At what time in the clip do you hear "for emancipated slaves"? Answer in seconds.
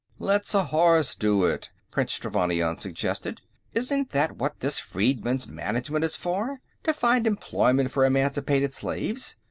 7.91-9.35